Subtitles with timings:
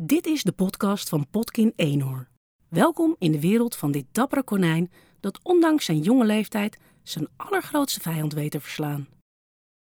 [0.00, 2.28] Dit is de podcast van Potkin Eenhoor.
[2.68, 4.90] Welkom in de wereld van dit dappere konijn
[5.20, 9.08] dat ondanks zijn jonge leeftijd zijn allergrootste vijand weet te verslaan.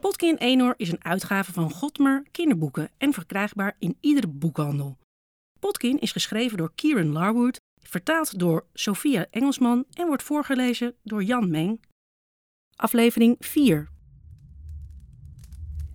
[0.00, 4.98] Potkin Eenhoor is een uitgave van Godmer kinderboeken en verkrijgbaar in iedere boekhandel.
[5.60, 11.50] Potkin is geschreven door Kieran Larwood, vertaald door Sophia Engelsman en wordt voorgelezen door Jan
[11.50, 11.80] Meng.
[12.76, 13.88] Aflevering 4.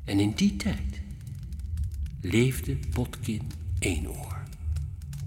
[0.05, 1.01] En in die tijd
[2.21, 4.37] leefde Potkin Eenoor.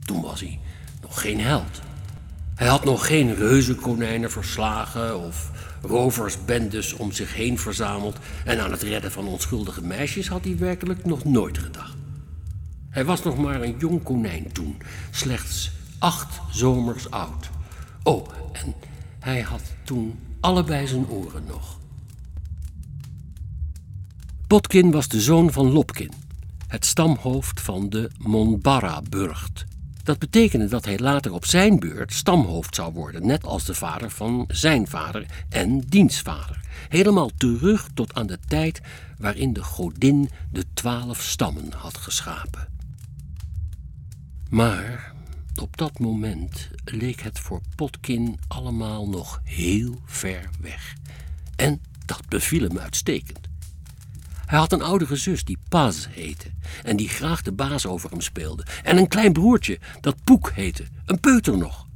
[0.04, 0.58] Toen was hij
[1.02, 1.80] nog geen held.
[2.54, 5.50] Hij had nog geen reuzenkonijnen verslagen of
[5.82, 11.04] roversbendes om zich heen verzameld en aan het redden van onschuldige meisjes had hij werkelijk
[11.04, 11.96] nog nooit gedacht.
[12.90, 14.76] Hij was nog maar een jong konijn toen,
[15.10, 17.50] slechts acht zomers oud.
[18.02, 18.74] Oh, en
[19.18, 21.78] hij had toen allebei zijn oren nog.
[24.46, 26.12] Potkin was de zoon van Lopkin,
[26.72, 29.64] het stamhoofd van de Monbarra-burcht.
[30.02, 34.10] Dat betekende dat hij later op zijn beurt stamhoofd zou worden, net als de vader
[34.10, 36.60] van zijn vader en diens vader.
[36.88, 38.80] Helemaal terug tot aan de tijd
[39.18, 42.68] waarin de godin de twaalf stammen had geschapen.
[44.50, 45.12] Maar
[45.60, 50.94] op dat moment leek het voor Potkin allemaal nog heel ver weg.
[51.56, 53.51] En dat beviel hem uitstekend.
[54.52, 56.50] Hij had een oudere zus die Paz heette
[56.82, 58.64] en die graag de baas over hem speelde.
[58.82, 61.86] En een klein broertje dat Poek heette, een peuter nog.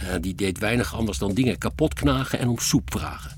[0.00, 3.36] Ja, die deed weinig anders dan dingen kapot knagen en om soep vragen.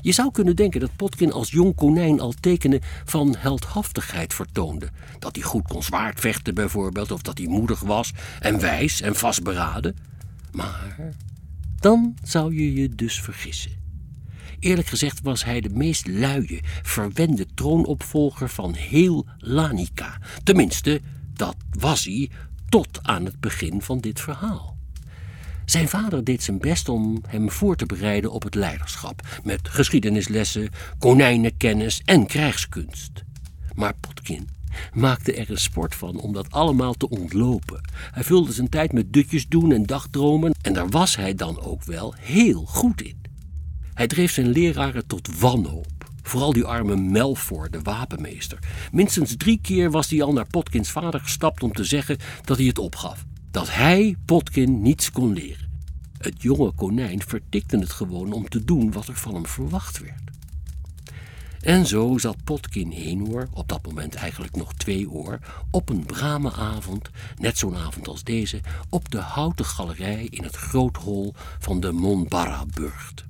[0.00, 4.88] Je zou kunnen denken dat Potkin als jong konijn al tekenen van heldhaftigheid vertoonde.
[5.18, 9.96] Dat hij goed kon zwaardvechten bijvoorbeeld, of dat hij moedig was en wijs en vastberaden.
[10.52, 10.96] Maar
[11.80, 13.79] dan zou je je dus vergissen.
[14.60, 20.18] Eerlijk gezegd was hij de meest luie, verwende troonopvolger van heel Lanica.
[20.42, 21.00] Tenminste,
[21.32, 22.30] dat was hij
[22.68, 24.76] tot aan het begin van dit verhaal.
[25.64, 30.68] Zijn vader deed zijn best om hem voor te bereiden op het leiderschap, met geschiedenislessen,
[30.98, 33.24] konijnenkennis en krijgskunst.
[33.74, 34.48] Maar Potkin
[34.94, 37.80] maakte er een sport van om dat allemaal te ontlopen.
[38.10, 41.84] Hij vulde zijn tijd met dutjes doen en dagdromen en daar was hij dan ook
[41.84, 43.19] wel heel goed in.
[44.00, 46.10] Hij dreef zijn leraren tot wanhoop.
[46.22, 48.58] Vooral die arme Melfor, de wapenmeester.
[48.92, 52.66] Minstens drie keer was hij al naar Potkins vader gestapt om te zeggen dat hij
[52.66, 53.24] het opgaf.
[53.50, 55.70] Dat hij Potkin niets kon leren.
[56.18, 60.30] Het jonge konijn vertikte het gewoon om te doen wat er van hem verwacht werd.
[61.60, 65.38] En zo zat Potkin Eenhoor, op dat moment eigenlijk nog twee oor,
[65.70, 70.56] op een brame avond, net zo'n avond als deze, op de houten galerij in het
[70.56, 73.28] groothol van de Monbarra-burcht.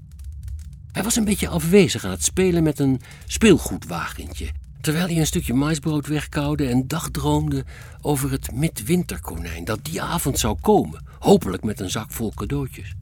[0.93, 5.55] Hij was een beetje afwezig aan het spelen met een speelgoedwagentje, terwijl hij een stukje
[5.55, 7.65] maisbrood wegkoude en dagdroomde
[8.01, 12.95] over het midwinterkonijn dat die avond zou komen, hopelijk met een zak vol cadeautjes.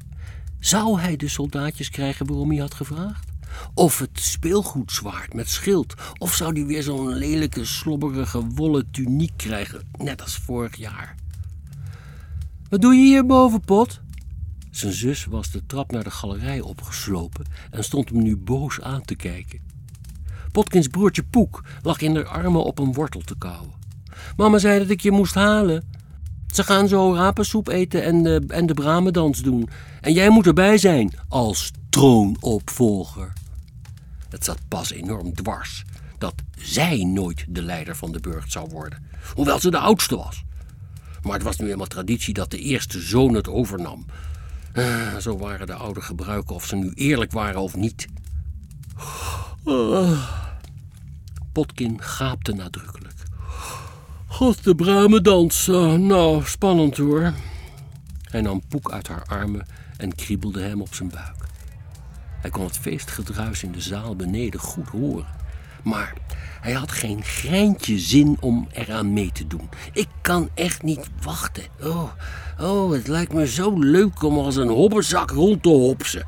[0.59, 3.27] Zou hij de soldaatjes krijgen waarom hij had gevraagd?
[3.75, 5.95] Of het speelgoedzwaard met schild?
[6.19, 11.15] Of zou hij weer zo'n lelijke, slobberige wollen tuniek krijgen, net als vorig jaar?
[12.69, 14.01] Wat doe je hier boven, Pot?
[14.71, 19.03] Zijn zus was de trap naar de galerij opgeslopen en stond hem nu boos aan
[19.03, 19.61] te kijken.
[20.53, 23.73] Potkins broertje Poek lag in haar armen op een wortel te kauwen.
[24.37, 25.85] Mama zei dat ik je moest halen.
[26.55, 29.69] Ze gaan zo rapensoep eten en de, en de bramendans doen.
[30.01, 33.33] En jij moet erbij zijn als troonopvolger.
[34.29, 35.85] Het zat pas enorm dwars
[36.19, 39.03] dat zij nooit de leider van de burcht zou worden,
[39.35, 40.45] hoewel ze de oudste was.
[41.23, 44.07] Maar het was nu eenmaal traditie dat de eerste zoon het overnam.
[44.79, 48.07] Uh, zo waren de oude gebruiken of ze nu eerlijk waren of niet.
[49.65, 50.29] Uh,
[51.53, 53.15] Potkin gaapte nadrukkelijk.
[54.27, 55.67] God, de bruime dans.
[55.67, 57.33] Uh, nou, spannend hoor.
[58.23, 59.67] Hij nam Poek uit haar armen
[59.97, 61.47] en kriebelde hem op zijn buik.
[62.41, 65.27] Hij kon het feestgedruis in de zaal beneden goed horen.
[65.83, 66.15] Maar
[66.61, 69.69] hij had geen greintje zin om eraan mee te doen.
[69.93, 71.65] Ik kan echt niet wachten.
[71.83, 72.11] Oh,
[72.61, 76.27] oh, het lijkt me zo leuk om als een hobbenzak rond te hopsen.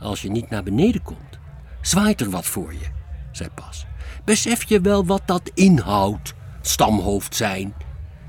[0.00, 1.38] Als je niet naar beneden komt,
[1.80, 2.86] zwaait er wat voor je,
[3.32, 3.86] zei Pas.
[4.24, 7.74] Besef je wel wat dat inhoudt, stamhoofd zijn?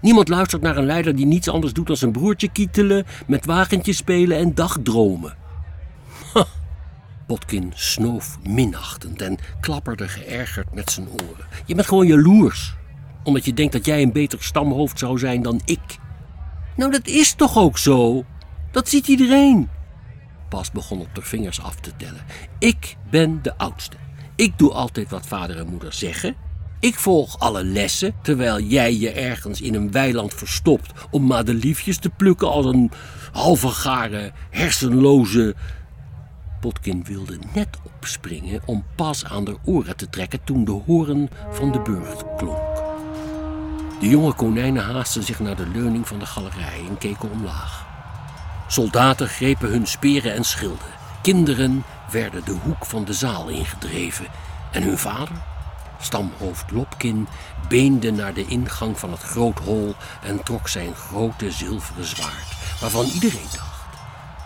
[0.01, 3.97] Niemand luistert naar een leider die niets anders doet dan zijn broertje kietelen, met wagentjes
[3.97, 5.35] spelen en dagdromen.
[7.27, 11.45] Potkin snoof minachtend en klapperde geërgerd met zijn oren.
[11.65, 12.75] Je bent gewoon jaloers,
[13.23, 15.97] omdat je denkt dat jij een beter stamhoofd zou zijn dan ik.
[16.75, 18.25] Nou, dat is toch ook zo?
[18.71, 19.69] Dat ziet iedereen.
[20.49, 22.25] Pas begon op de vingers af te tellen.
[22.59, 23.97] Ik ben de oudste.
[24.35, 26.35] Ik doe altijd wat vader en moeder zeggen.
[26.79, 32.09] Ik volg alle lessen, terwijl jij je ergens in een weiland verstopt om madeliefjes te
[32.09, 32.91] plukken als een
[33.31, 35.55] halve garen, hersenloze.
[36.63, 41.71] Potkin wilde net opspringen om pas aan de oren te trekken toen de horen van
[41.71, 42.75] de burcht klonk.
[43.99, 47.85] De jonge konijnen haasten zich naar de leuning van de galerij en keken omlaag.
[48.67, 50.87] Soldaten grepen hun speren en schilden.
[51.21, 54.27] Kinderen werden de hoek van de zaal ingedreven.
[54.71, 55.37] En hun vader,
[55.99, 57.27] stamhoofd Lopkin,
[57.67, 63.05] beende naar de ingang van het groot hol en trok zijn grote zilveren zwaard, waarvan
[63.05, 63.72] iedereen dacht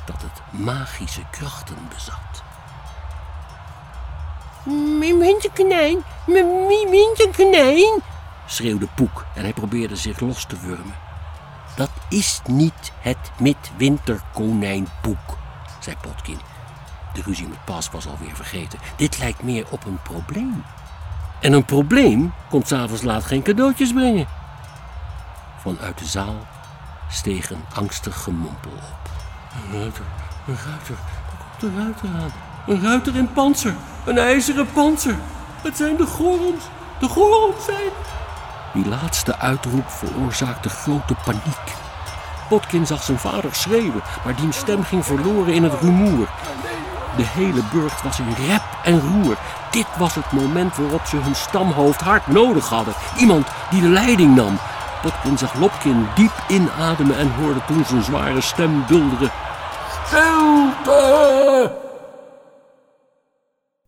[0.08, 2.44] dat het magische krachten bezat.
[5.00, 8.02] Mijn winterkonijn, mijn winterkonijn,
[8.46, 10.96] schreeuwde Poek en hij probeerde zich los te wurmen.
[11.76, 15.38] Dat is niet het midwinterkonijn Poek,
[15.80, 16.40] zei Potkin.
[17.14, 18.80] De ruzie met Pas was alweer vergeten.
[18.96, 20.64] Dit lijkt meer op een probleem.
[21.40, 24.28] En een probleem komt s'avonds laat geen cadeautjes brengen.
[25.58, 26.36] Vanuit de zaal
[27.10, 29.17] steeg een angstig gemompel op.
[29.64, 30.04] Een ruiter,
[30.48, 32.32] een ruiter, daar komt een ruiter aan.
[32.68, 33.76] Een ruiter in panzer,
[34.06, 35.16] een ijzeren panzer.
[35.62, 36.64] Het zijn de Gorons,
[37.00, 37.92] de Gorons zijn...
[38.74, 41.76] Die laatste uitroep veroorzaakte grote paniek.
[42.50, 46.28] Potkin zag zijn vader schreeuwen, maar diens stem ging verloren in het rumoer.
[47.18, 49.38] De hele burcht was in rep en roer.
[49.72, 52.94] Dit was het moment waarop ze hun stamhoofd hard nodig hadden.
[53.18, 54.58] Iemand die de leiding nam.
[55.02, 59.32] Potkin zag Lopkin diep inademen en hoorde toen zijn zware stem bulderen.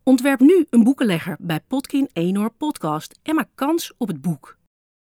[0.02, 4.56] Ontwerp nu een boekenlegger bij Potkin Eenhoor Podcast en maak kans op het boek.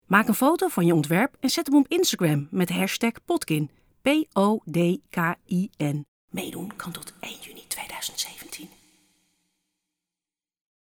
[0.05, 3.69] Maak een foto van je ontwerp en zet hem op Instagram met hashtag Potkin.
[4.01, 6.05] P-O-D-K-I-N.
[6.29, 8.76] Meedoen kan tot 1 juni 2017.